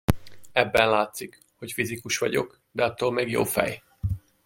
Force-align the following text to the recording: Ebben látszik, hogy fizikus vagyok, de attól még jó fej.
Ebben 0.51 0.89
látszik, 0.89 1.39
hogy 1.55 1.71
fizikus 1.71 2.17
vagyok, 2.17 2.59
de 2.71 2.83
attól 2.83 3.11
még 3.11 3.29
jó 3.29 3.43
fej. 3.43 3.83